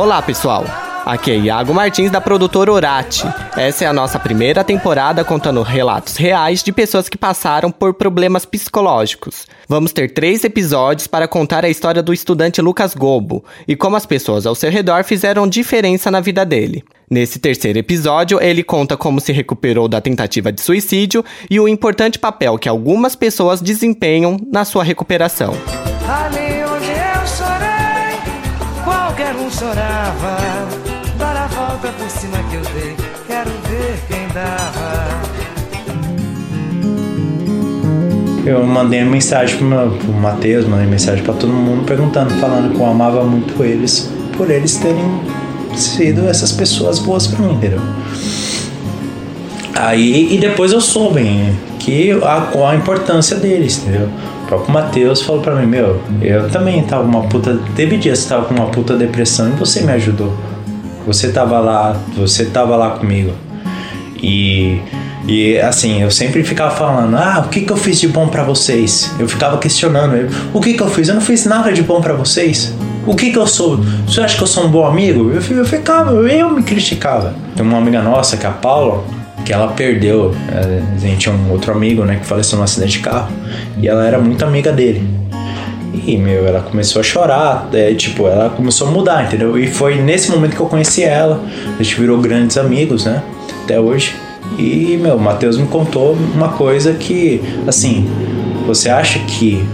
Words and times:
Olá, 0.00 0.22
pessoal. 0.22 0.64
Aqui 1.04 1.30
é 1.30 1.36
Iago 1.36 1.74
Martins 1.74 2.10
da 2.10 2.22
produtora 2.22 2.72
Orate. 2.72 3.22
Essa 3.54 3.84
é 3.84 3.86
a 3.86 3.92
nossa 3.92 4.18
primeira 4.18 4.64
temporada 4.64 5.22
contando 5.22 5.60
relatos 5.60 6.16
reais 6.16 6.62
de 6.62 6.72
pessoas 6.72 7.06
que 7.06 7.18
passaram 7.18 7.70
por 7.70 7.92
problemas 7.92 8.46
psicológicos. 8.46 9.46
Vamos 9.68 9.92
ter 9.92 10.14
três 10.14 10.42
episódios 10.42 11.06
para 11.06 11.28
contar 11.28 11.66
a 11.66 11.68
história 11.68 12.02
do 12.02 12.14
estudante 12.14 12.62
Lucas 12.62 12.94
Gobo 12.94 13.44
e 13.68 13.76
como 13.76 13.94
as 13.94 14.06
pessoas 14.06 14.46
ao 14.46 14.54
seu 14.54 14.70
redor 14.70 15.04
fizeram 15.04 15.46
diferença 15.46 16.10
na 16.10 16.20
vida 16.20 16.46
dele. 16.46 16.82
Nesse 17.10 17.38
terceiro 17.38 17.78
episódio, 17.78 18.40
ele 18.40 18.64
conta 18.64 18.96
como 18.96 19.20
se 19.20 19.32
recuperou 19.32 19.86
da 19.86 20.00
tentativa 20.00 20.50
de 20.50 20.62
suicídio 20.62 21.22
e 21.50 21.60
o 21.60 21.68
importante 21.68 22.18
papel 22.18 22.56
que 22.56 22.70
algumas 22.70 23.14
pessoas 23.14 23.60
desempenham 23.60 24.38
na 24.50 24.64
sua 24.64 24.82
recuperação. 24.82 25.52
Ali 26.08 26.39
onde 26.39 26.39
eu 26.39 26.39
chorei, 26.39 26.39
qualquer 29.20 29.36
um 29.36 29.50
chorava. 29.50 30.38
Dar 31.18 31.36
a 31.36 31.46
volta 31.46 31.88
por 31.88 32.08
cima 32.08 32.38
que 32.48 32.56
eu 32.56 32.62
dei, 32.62 32.96
quero 33.26 33.50
ver 33.68 33.98
quem 34.08 34.26
dava. 34.28 35.20
Eu 38.46 38.64
mandei 38.64 39.04
mensagem 39.04 39.58
pro, 39.58 39.66
meu, 39.66 39.90
pro 39.90 40.12
Matheus, 40.14 40.66
mandei 40.66 40.86
mensagem 40.86 41.22
pra 41.22 41.34
todo 41.34 41.52
mundo 41.52 41.84
perguntando, 41.84 42.30
falando 42.36 42.74
que 42.74 42.80
eu 42.80 42.86
amava 42.86 43.22
muito 43.22 43.62
eles, 43.62 44.10
por 44.36 44.50
eles 44.50 44.76
terem 44.76 45.20
sido 45.76 46.26
essas 46.26 46.52
pessoas 46.52 46.98
boas 46.98 47.26
pra 47.26 47.46
mim, 47.46 47.54
entendeu? 47.54 47.80
Aí, 49.74 50.34
e 50.34 50.38
depois 50.38 50.72
eu 50.72 50.80
soube 50.80 51.54
que 51.78 52.12
a, 52.22 52.48
qual 52.52 52.68
a 52.68 52.76
importância 52.76 53.36
deles, 53.36 53.78
entendeu? 53.78 54.08
Próprio 54.50 54.74
Matheus 54.74 55.22
falou 55.22 55.40
pra 55.40 55.54
mim, 55.54 55.66
meu, 55.66 56.02
eu 56.20 56.50
também 56.50 56.82
tava 56.82 57.04
uma 57.04 57.22
puta. 57.22 57.60
Teve 57.76 57.96
dias 57.96 58.24
que 58.24 58.30
tava 58.30 58.46
com 58.46 58.54
uma 58.54 58.66
puta 58.66 58.96
depressão 58.96 59.48
e 59.48 59.52
você 59.52 59.80
me 59.82 59.92
ajudou. 59.92 60.36
Você 61.06 61.30
tava 61.30 61.60
lá, 61.60 61.96
você 62.16 62.46
tava 62.46 62.74
lá 62.74 62.90
comigo. 62.90 63.30
E, 64.20 64.80
e 65.28 65.56
assim, 65.58 66.02
eu 66.02 66.10
sempre 66.10 66.42
ficava 66.42 66.74
falando, 66.74 67.16
ah, 67.16 67.44
o 67.46 67.48
que 67.48 67.60
que 67.60 67.72
eu 67.72 67.76
fiz 67.76 68.00
de 68.00 68.08
bom 68.08 68.26
pra 68.26 68.42
vocês? 68.42 69.14
Eu 69.20 69.28
ficava 69.28 69.56
questionando 69.56 70.16
ele, 70.16 70.28
o 70.52 70.60
que 70.60 70.74
que 70.74 70.82
eu 70.82 70.88
fiz? 70.88 71.06
Eu 71.06 71.14
não 71.14 71.22
fiz 71.22 71.46
nada 71.46 71.72
de 71.72 71.82
bom 71.82 72.00
pra 72.00 72.14
vocês. 72.14 72.74
O 73.06 73.14
que 73.14 73.30
que 73.30 73.38
eu 73.38 73.46
sou? 73.46 73.78
Você 74.04 74.20
acha 74.20 74.36
que 74.36 74.42
eu 74.42 74.48
sou 74.48 74.64
um 74.64 74.68
bom 74.68 74.84
amigo? 74.84 75.30
Eu, 75.30 75.58
eu 75.58 75.64
ficava, 75.64 76.10
eu 76.10 76.50
me 76.50 76.64
criticava. 76.64 77.36
Tem 77.54 77.64
uma 77.64 77.78
amiga 77.78 78.02
nossa, 78.02 78.36
que 78.36 78.44
é 78.44 78.48
a 78.48 78.52
Paula, 78.52 79.04
que 79.44 79.52
ela 79.52 79.68
perdeu. 79.68 80.34
eh, 80.52 80.82
A 80.94 80.98
gente 80.98 81.18
tinha 81.18 81.34
um 81.34 81.50
outro 81.50 81.72
amigo, 81.72 82.04
né, 82.04 82.16
que 82.16 82.26
faleceu 82.26 82.58
num 82.58 82.64
acidente 82.64 82.98
de 82.98 83.00
carro. 83.00 83.32
E 83.78 83.88
ela 83.88 84.06
era 84.06 84.18
muito 84.18 84.44
amiga 84.44 84.72
dele. 84.72 85.02
E, 86.06 86.16
meu, 86.16 86.46
ela 86.46 86.60
começou 86.60 87.00
a 87.00 87.02
chorar, 87.02 87.68
é, 87.72 87.92
tipo, 87.94 88.26
ela 88.26 88.50
começou 88.50 88.88
a 88.88 88.90
mudar, 88.90 89.24
entendeu? 89.24 89.58
E 89.58 89.66
foi 89.66 89.96
nesse 89.96 90.30
momento 90.30 90.54
que 90.54 90.60
eu 90.60 90.66
conheci 90.66 91.02
ela. 91.02 91.42
A 91.78 91.82
gente 91.82 92.00
virou 92.00 92.18
grandes 92.18 92.56
amigos, 92.56 93.04
né? 93.04 93.22
Até 93.64 93.78
hoje. 93.78 94.14
E, 94.58 94.98
meu, 95.00 95.16
o 95.16 95.20
Matheus 95.20 95.58
me 95.58 95.66
contou 95.66 96.16
uma 96.34 96.48
coisa 96.48 96.94
que, 96.94 97.42
assim, 97.66 98.08
você 98.66 98.88
acha 98.88 99.18
que 99.20 99.64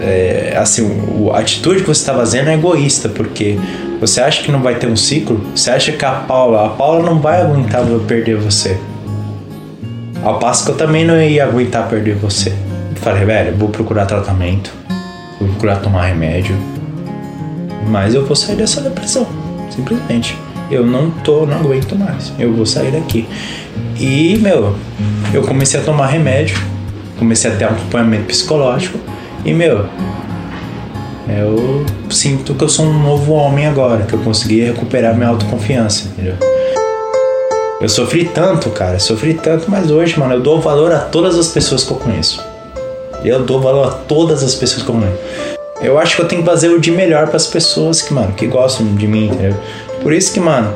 é, 0.00 0.54
assim, 0.56 0.86
a 1.32 1.38
atitude 1.38 1.80
que 1.80 1.86
você 1.86 2.00
está 2.00 2.14
fazendo 2.14 2.48
é 2.48 2.54
egoísta, 2.54 3.08
porque 3.08 3.58
você 4.02 4.20
acha 4.20 4.42
que 4.42 4.50
não 4.50 4.60
vai 4.60 4.74
ter 4.74 4.88
um 4.88 4.96
ciclo, 4.96 5.40
você 5.54 5.70
acha 5.70 5.92
que 5.92 6.04
a 6.04 6.10
Paula, 6.10 6.66
a 6.66 6.68
Paula 6.70 7.04
não 7.04 7.20
vai 7.20 7.40
aguentar 7.40 7.84
perder 8.00 8.36
você. 8.36 8.76
Que 10.64 10.70
eu 10.72 10.74
também 10.76 11.04
não 11.04 11.22
ia 11.22 11.44
aguentar 11.44 11.88
perder 11.88 12.16
você. 12.16 12.48
Eu 12.48 12.96
falei, 12.96 13.24
velho, 13.24 13.56
vou 13.56 13.68
procurar 13.68 14.06
tratamento, 14.06 14.72
vou 15.38 15.48
procurar 15.50 15.76
tomar 15.76 16.06
remédio, 16.06 16.56
mas 17.86 18.12
eu 18.12 18.26
vou 18.26 18.34
sair 18.34 18.56
dessa 18.56 18.80
depressão, 18.80 19.24
simplesmente. 19.70 20.36
Eu 20.68 20.84
não 20.84 21.08
tô, 21.08 21.46
não 21.46 21.58
aguento 21.58 21.94
mais. 21.94 22.32
Eu 22.40 22.52
vou 22.52 22.66
sair 22.66 22.90
daqui. 22.90 23.28
E, 24.00 24.36
meu, 24.38 24.74
eu 25.32 25.42
comecei 25.42 25.78
a 25.78 25.82
tomar 25.84 26.08
remédio, 26.08 26.56
comecei 27.20 27.52
a 27.52 27.54
ter 27.54 27.66
acompanhamento 27.66 28.24
psicológico 28.24 28.98
e, 29.44 29.54
meu, 29.54 29.86
eu 31.28 31.84
sinto 32.10 32.54
que 32.54 32.64
eu 32.64 32.68
sou 32.68 32.86
um 32.86 33.02
novo 33.02 33.32
homem 33.32 33.66
agora, 33.66 34.04
que 34.04 34.12
eu 34.12 34.18
consegui 34.20 34.62
recuperar 34.62 35.14
minha 35.14 35.28
autoconfiança, 35.28 36.08
entendeu? 36.08 36.34
Eu 37.80 37.88
sofri 37.88 38.24
tanto, 38.26 38.70
cara, 38.70 38.98
sofri 38.98 39.34
tanto, 39.34 39.70
mas 39.70 39.90
hoje, 39.90 40.18
mano, 40.18 40.34
eu 40.34 40.40
dou 40.40 40.60
valor 40.60 40.92
a 40.92 40.98
todas 40.98 41.38
as 41.38 41.48
pessoas 41.48 41.84
que 41.84 41.90
eu 41.90 41.96
conheço. 41.96 42.44
Eu 43.24 43.44
dou 43.44 43.60
valor 43.60 43.88
a 43.88 43.90
todas 43.90 44.42
as 44.42 44.54
pessoas 44.54 44.82
que 44.82 44.88
eu 44.88 44.94
conheço. 44.94 45.18
Eu 45.80 45.98
acho 45.98 46.14
que 46.14 46.22
eu 46.22 46.28
tenho 46.28 46.42
que 46.42 46.48
fazer 46.48 46.68
o 46.68 46.80
de 46.80 46.92
melhor 46.92 47.26
para 47.26 47.36
as 47.36 47.46
pessoas 47.46 48.00
que, 48.00 48.14
mano, 48.14 48.32
que 48.34 48.46
gostam 48.46 48.86
de 48.94 49.06
mim, 49.08 49.26
entendeu? 49.26 49.56
Por 50.00 50.12
isso 50.12 50.32
que, 50.32 50.38
mano, 50.38 50.72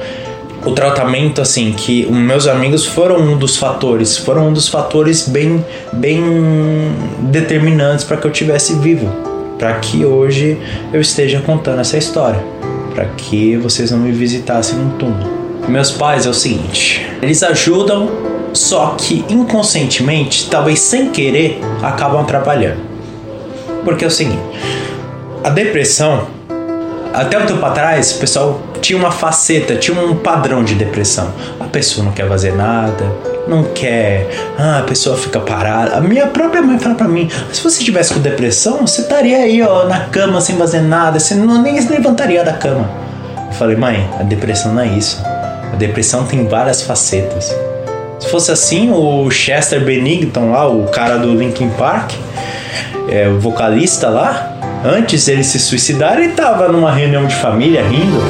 o 0.65 0.73
tratamento, 0.73 1.41
assim, 1.41 1.73
que 1.73 2.05
os 2.11 2.17
meus 2.17 2.49
amigos 2.49 2.85
foram 2.85 3.19
um 3.19 3.39
dos 3.39 3.56
fatores, 3.56 4.17
foram 4.17 4.49
um 4.49 4.53
dos 4.53 4.69
fatores 4.69 5.29
bem, 5.29 5.65
bem 5.93 6.23
determinantes 7.31 8.05
para 8.05 8.17
que 8.17 8.27
eu 8.27 8.33
tivesse 8.33 8.75
vivo, 8.75 9.09
para 9.59 9.75
que 9.75 10.05
hoje 10.05 10.59
eu 10.93 11.00
esteja 11.00 11.41
contando 11.41 11.81
essa 11.81 11.97
história, 11.97 12.43
para 12.94 13.06
que 13.06 13.56
vocês 13.56 13.91
não 13.91 13.99
me 13.99 14.12
visitassem 14.12 14.78
no 14.78 14.91
túmulo. 14.99 15.37
Meus 15.69 15.91
pais 15.91 16.27
é 16.27 16.28
o 16.28 16.34
seguinte, 16.34 17.06
eles 17.21 17.43
ajudam, 17.43 18.09
só 18.53 18.94
que 18.97 19.25
inconscientemente, 19.28 20.49
talvez 20.49 20.78
sem 20.78 21.11
querer, 21.11 21.61
acabam 21.83 22.21
atrapalhando. 22.21 22.81
Porque 23.84 24.05
é 24.05 24.09
o 24.09 24.11
seguinte, 24.11 24.43
a 25.43 25.50
depressão, 25.50 26.28
até 27.12 27.38
um 27.38 27.47
tempo 27.47 27.65
atrás, 27.65 28.17
o 28.17 28.19
pessoal 28.19 28.61
tinha 28.81 28.99
uma 28.99 29.11
faceta, 29.11 29.75
tinha 29.77 29.99
um 29.99 30.17
padrão 30.17 30.62
de 30.62 30.75
depressão. 30.75 31.33
A 31.59 31.65
pessoa 31.65 32.05
não 32.05 32.12
quer 32.12 32.28
fazer 32.28 32.55
nada, 32.55 33.05
não 33.47 33.65
quer, 33.65 34.29
ah, 34.59 34.81
a 34.81 34.83
pessoa 34.83 35.17
fica 35.17 35.41
parada. 35.41 35.97
A 35.97 36.01
minha 36.01 36.27
própria 36.27 36.62
mãe 36.62 36.79
fala 36.79 36.95
pra 36.95 37.09
mim: 37.09 37.31
se 37.53 37.62
você 37.62 37.83
tivesse 37.83 38.12
com 38.12 38.21
depressão, 38.21 38.87
você 38.87 39.03
estaria 39.03 39.39
aí, 39.39 39.62
ó, 39.62 39.84
na 39.84 40.01
cama 40.07 40.41
sem 40.41 40.57
fazer 40.57 40.81
nada, 40.81 41.19
você 41.19 41.34
não, 41.34 41.62
nem 41.62 41.81
se 41.81 41.91
levantaria 41.91 42.45
da 42.45 42.53
cama. 42.53 42.89
Eu 43.47 43.53
falei, 43.53 43.77
mãe, 43.77 44.09
a 44.19 44.23
depressão 44.23 44.75
não 44.75 44.83
é 44.83 44.87
isso. 44.87 45.23
A 45.73 45.77
depressão 45.77 46.25
tem 46.25 46.47
várias 46.47 46.83
facetas. 46.83 47.55
Se 48.19 48.29
fosse 48.29 48.51
assim, 48.51 48.91
o 48.91 49.31
Chester 49.31 49.85
Bennington 49.85 50.51
lá, 50.51 50.69
o 50.69 50.87
cara 50.89 51.19
do 51.19 51.35
Linkin 51.35 51.69
Park, 51.71 52.12
é, 53.09 53.29
o 53.29 53.39
vocalista 53.39 54.09
lá, 54.09 54.56
antes 54.85 55.29
ele 55.29 55.45
se 55.45 55.59
suicidar, 55.59 56.19
ele 56.19 56.33
tava 56.33 56.69
numa 56.69 56.93
reunião 56.93 57.27
de 57.27 57.35
família 57.37 57.83
rindo. 57.83 58.21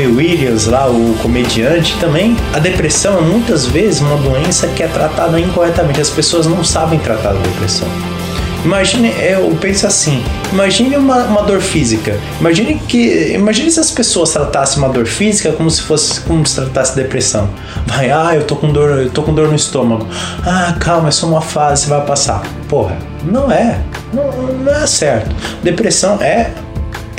O 0.00 0.02
Robbie 0.02 0.06
Williams 0.06 0.66
lá, 0.66 0.88
o 0.88 1.14
comediante 1.20 1.94
também. 2.00 2.34
A 2.54 2.58
depressão 2.58 3.18
é 3.18 3.20
muitas 3.20 3.66
vezes 3.66 4.00
uma 4.00 4.16
doença 4.16 4.66
que 4.68 4.82
é 4.82 4.88
tratada 4.88 5.38
incorretamente. 5.38 6.00
As 6.00 6.08
pessoas 6.08 6.46
não 6.46 6.64
sabem 6.64 6.98
tratar 6.98 7.34
da 7.34 7.40
depressão. 7.40 7.86
Imagine, 8.64 9.12
eu 9.20 9.54
penso 9.60 9.86
assim, 9.86 10.22
imagine 10.52 10.96
uma, 10.96 11.24
uma 11.24 11.42
dor 11.42 11.60
física. 11.60 12.18
Imagine 12.40 12.80
que, 12.88 13.32
imagine 13.34 13.70
se 13.70 13.80
as 13.80 13.90
pessoas 13.90 14.30
tratassem 14.30 14.78
uma 14.78 14.88
dor 14.88 15.06
física 15.06 15.52
como 15.52 15.70
se 15.70 15.82
fosse 15.82 16.20
como 16.20 16.46
se 16.46 16.54
tratasse 16.54 16.96
depressão. 16.96 17.50
Vai, 17.86 18.10
ah, 18.10 18.32
eu 18.34 18.44
tô 18.44 18.56
com 18.56 18.72
dor, 18.72 19.00
eu 19.00 19.10
tô 19.10 19.22
com 19.22 19.34
dor 19.34 19.48
no 19.48 19.56
estômago. 19.56 20.06
Ah, 20.46 20.74
calma, 20.80 21.08
é 21.08 21.10
só 21.10 21.26
uma 21.26 21.42
fase, 21.42 21.88
vai 21.88 22.04
passar. 22.06 22.42
Porra, 22.68 22.96
não 23.24 23.50
é, 23.50 23.78
não, 24.12 24.30
não 24.64 24.74
é 24.74 24.86
certo. 24.86 25.34
Depressão 25.62 26.22
é 26.22 26.50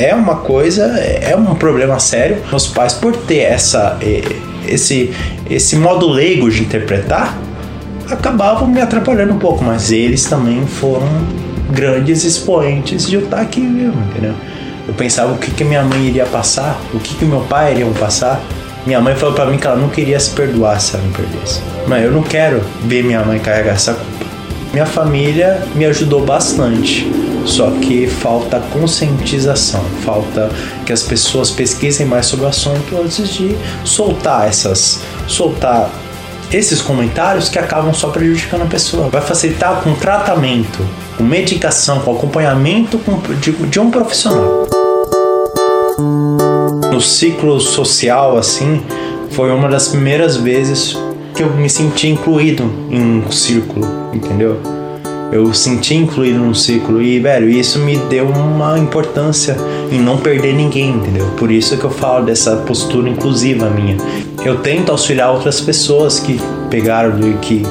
é 0.02 0.16
uma 0.16 0.38
coisa, 0.38 0.84
é 0.98 1.36
um 1.36 1.56
problema 1.56 2.00
sério. 2.00 2.38
Meus 2.50 2.68
pais, 2.68 2.94
por 2.94 3.16
ter 3.16 3.40
essa, 3.40 3.98
esse, 4.68 5.14
esse 5.50 5.76
modo 5.76 6.10
leigo 6.10 6.50
de 6.50 6.62
interpretar, 6.64 7.38
acabavam 8.10 8.68
me 8.68 8.82
atrapalhando 8.82 9.34
um 9.34 9.40
pouco, 9.40 9.64
mas 9.64 9.92
eles 9.92 10.26
também 10.26 10.66
foram 10.66 11.08
grandes 11.72 12.24
expoentes 12.24 13.08
de 13.08 13.16
eu 13.16 13.22
estar 13.22 13.42
aqui 13.42 13.62
mesmo, 13.62 14.02
entendeu? 14.10 14.34
Eu 14.88 14.94
pensava 14.94 15.32
o 15.34 15.38
que, 15.38 15.52
que 15.52 15.64
minha 15.64 15.84
mãe 15.84 16.08
iria 16.08 16.26
passar, 16.26 16.80
o 16.94 17.00
que, 17.00 17.16
que 17.16 17.26
meu 17.26 17.42
pai 17.42 17.74
iria 17.74 17.86
passar. 17.98 18.42
Minha 18.86 19.00
mãe 19.00 19.16
falou 19.16 19.36
pra 19.36 19.46
mim 19.46 19.58
que 19.58 19.68
ela 19.68 19.76
não 19.76 19.90
queria 19.90 20.20
se 20.20 20.32
perdoar 20.32 20.82
se 20.82 20.96
ela 20.96 21.06
me 21.06 21.14
perdesse. 21.14 21.62
Mas 21.88 22.04
eu 22.04 22.12
não 22.12 22.24
quero 22.24 22.62
ver 22.84 23.04
minha 23.04 23.24
mãe 23.24 23.38
carregar 23.38 23.74
essa 23.74 23.94
culpa. 23.94 24.26
Minha 24.74 24.86
família 24.86 25.62
me 25.76 25.86
ajudou 25.86 26.26
bastante, 26.26 27.06
só 27.46 27.72
que 27.72 28.08
falta 28.08 28.60
conscientização, 28.72 29.84
falta 30.04 30.50
que 30.86 30.94
as 30.94 31.04
pessoas 31.04 31.50
pesquisem 31.52 32.06
mais 32.06 32.26
sobre 32.26 32.46
o 32.46 32.50
assunto 32.50 32.98
antes 33.04 33.30
de 33.30 33.56
soltar 33.84 34.48
essas, 34.48 35.00
soltar 35.28 35.90
esses 36.52 36.82
comentários 36.82 37.48
que 37.50 37.58
acabam 37.58 37.94
só 37.94 38.10
prejudicando 38.10 38.64
a 38.64 38.66
pessoa. 38.66 39.10
Vai 39.10 39.22
facilitar 39.22 39.82
com 39.82 39.94
tratamento, 39.94 40.80
com 41.18 41.24
medicação, 41.24 42.00
com 42.00 42.12
acompanhamento 42.16 42.98
com- 43.00 43.20
de, 43.40 43.52
de 43.52 43.80
um 43.80 43.90
profissional. 43.90 44.68
No 46.92 47.00
ciclo 47.00 47.60
social, 47.60 48.38
assim, 48.38 48.82
foi 49.32 49.50
uma 49.52 49.70
das 49.70 49.88
primeiras 49.88 50.36
vezes 50.36 50.98
que 51.34 51.42
eu 51.44 51.50
me 51.54 51.70
senti 51.70 52.10
incluído 52.10 52.64
em 52.90 53.24
um 53.26 53.32
círculo, 53.32 53.88
entendeu? 54.14 54.60
Eu 55.32 55.54
senti 55.54 55.96
incluído 55.96 56.40
num 56.40 56.54
círculo 56.54 57.02
e, 57.02 57.18
velho, 57.20 57.50
isso 57.50 57.80
me 57.80 57.96
deu 57.96 58.28
uma 58.28 58.78
importância 58.78 59.56
em 59.90 59.98
não 60.00 60.18
perder 60.18 60.54
ninguém, 60.54 60.90
entendeu? 60.90 61.26
Por 61.38 61.50
isso 61.50 61.78
que 61.78 61.84
eu 61.86 61.90
falo 61.90 62.26
dessa 62.26 62.58
postura 62.58 63.08
inclusiva 63.10 63.70
minha. 63.70 63.96
Eu 64.44 64.58
tento 64.58 64.92
auxiliar 64.92 65.32
outras 65.32 65.62
pessoas 65.62 66.20
que 66.20 66.38
pegaram 66.70 67.18
e 67.30 67.34
que 67.36 67.64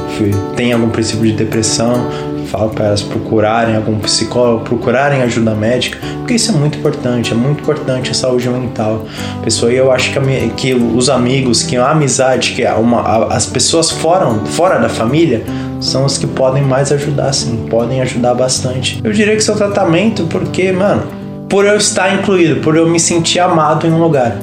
têm 0.56 0.72
algum 0.72 0.88
princípio 0.88 1.26
de 1.26 1.32
depressão, 1.32 2.06
falo 2.46 2.70
para 2.70 2.86
elas 2.86 3.02
procurarem 3.02 3.76
algum 3.76 3.98
psicólogo, 3.98 4.64
procurarem 4.64 5.22
ajuda 5.22 5.54
médica, 5.54 5.98
porque 6.18 6.34
isso 6.34 6.50
é 6.50 6.54
muito 6.54 6.78
importante, 6.78 7.32
é 7.32 7.36
muito 7.36 7.60
importante 7.60 8.10
a 8.10 8.14
saúde 8.14 8.48
mental. 8.48 9.04
Pessoa, 9.44 9.70
e 9.72 9.76
eu 9.76 9.92
acho 9.92 10.10
que, 10.12 10.18
a, 10.18 10.22
que 10.56 10.74
os 10.74 11.08
amigos, 11.10 11.62
que 11.62 11.76
a 11.76 11.90
amizade, 11.90 12.52
que 12.52 12.64
uma, 12.66 13.00
a- 13.02 13.34
as 13.36 13.46
pessoas 13.46 13.90
fora, 13.90 14.26
fora 14.46 14.78
da 14.78 14.88
família 14.88 15.44
são 15.80 16.04
os 16.04 16.18
que 16.18 16.26
podem 16.26 16.62
mais 16.62 16.92
ajudar, 16.92 17.32
sim, 17.32 17.66
podem 17.68 18.00
ajudar 18.02 18.34
bastante. 18.34 19.00
Eu 19.02 19.12
diria 19.12 19.34
que 19.34 19.42
seu 19.42 19.56
tratamento, 19.56 20.24
porque, 20.24 20.70
mano, 20.70 21.04
por 21.48 21.64
eu 21.64 21.76
estar 21.76 22.14
incluído, 22.14 22.60
por 22.60 22.76
eu 22.76 22.88
me 22.88 23.00
sentir 23.00 23.40
amado 23.40 23.86
em 23.86 23.90
um 23.90 23.98
lugar. 23.98 24.38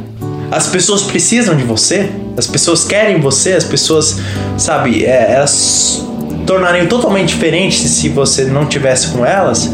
As 0.52 0.68
pessoas 0.68 1.04
precisam 1.04 1.56
de 1.56 1.64
você, 1.64 2.10
as 2.36 2.48
pessoas 2.48 2.84
querem 2.84 3.20
você, 3.20 3.54
as 3.54 3.64
pessoas, 3.64 4.20
sabe, 4.58 5.06
é, 5.06 5.34
elas 5.34 6.06
tornariam 6.46 6.88
totalmente 6.88 7.30
diferentes 7.30 7.80
se 7.80 8.10
você 8.10 8.46
não 8.46 8.66
tivesse 8.66 9.10
com 9.10 9.26
elas. 9.26 9.72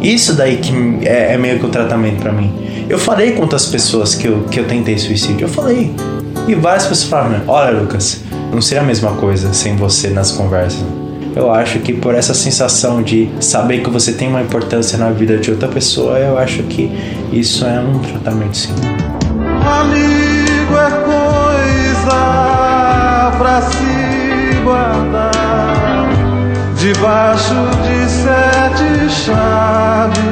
Isso 0.00 0.34
daí 0.34 0.56
que 0.56 0.72
é, 1.06 1.34
é 1.34 1.36
meio 1.36 1.58
que 1.58 1.66
o 1.66 1.68
tratamento 1.68 2.20
pra 2.20 2.32
mim. 2.32 2.52
Eu 2.88 2.98
falei 2.98 3.32
com 3.32 3.42
outras 3.42 3.66
pessoas 3.66 4.14
que 4.14 4.26
eu, 4.26 4.42
que 4.50 4.58
eu 4.58 4.64
tentei 4.64 4.98
suicídio, 4.98 5.44
eu 5.44 5.48
falei. 5.48 5.94
E 6.48 6.54
várias 6.54 6.86
pessoas 6.86 7.08
falaram: 7.08 7.42
Olha, 7.46 7.70
Lucas, 7.78 8.20
não 8.52 8.60
seria 8.60 8.82
a 8.82 8.86
mesma 8.86 9.12
coisa 9.12 9.52
sem 9.52 9.76
você 9.76 10.10
nas 10.10 10.32
conversas. 10.32 11.01
Eu 11.34 11.52
acho 11.52 11.78
que 11.80 11.92
por 11.92 12.14
essa 12.14 12.34
sensação 12.34 13.02
de 13.02 13.30
saber 13.40 13.82
que 13.82 13.90
você 13.90 14.12
tem 14.12 14.28
uma 14.28 14.42
importância 14.42 14.98
na 14.98 15.10
vida 15.10 15.38
de 15.38 15.50
outra 15.50 15.68
pessoa, 15.68 16.18
eu 16.18 16.38
acho 16.38 16.62
que 16.64 16.90
isso 17.32 17.64
é 17.64 17.80
um 17.80 17.98
tratamento 17.98 18.56
sim. 18.56 18.72
Amigo 19.64 20.76
é 20.76 20.90
coisa 21.04 22.12
pra 23.38 23.62
se 23.62 24.56
guardar 24.62 25.30
debaixo 26.76 27.54
de 27.82 28.10
sete 28.10 29.10
chaves 29.24 30.31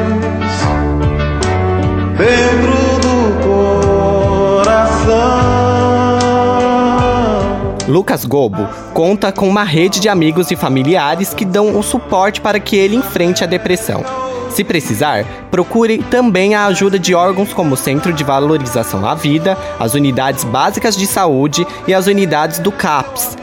Lucas 7.90 8.25
Gobo 8.25 8.69
conta 8.94 9.32
com 9.32 9.48
uma 9.48 9.64
rede 9.64 9.98
de 9.98 10.08
amigos 10.08 10.52
e 10.52 10.56
familiares 10.56 11.34
que 11.34 11.44
dão 11.44 11.76
o 11.76 11.82
suporte 11.82 12.40
para 12.40 12.60
que 12.60 12.76
ele 12.76 12.94
enfrente 12.94 13.42
a 13.42 13.48
depressão. 13.48 14.04
Se 14.48 14.62
precisar, 14.62 15.25
procure 15.50 15.98
também 15.98 16.54
a 16.54 16.66
ajuda 16.66 17.00
de 17.00 17.16
órgãos 17.16 17.52
como 17.52 17.75
o 17.75 17.76
Centro 17.76 18.12
de 18.12 18.22
Valorização 18.22 19.04
à 19.04 19.16
Vida, 19.16 19.58
as 19.78 19.94
unidades 19.94 20.44
básicas 20.44 20.96
de 20.96 21.04
saúde 21.04 21.66
e 21.88 21.92
as 21.92 22.06
unidades 22.06 22.60
do 22.60 22.70
CAPS. 22.70 23.37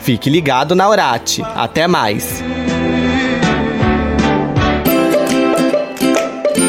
Fique 0.00 0.28
ligado 0.28 0.74
na 0.74 0.86
Orate. 0.86 1.42
Até 1.54 1.86
mais! 1.86 2.44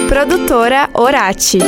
Produtora 0.08 0.90
Orati. 0.94 1.60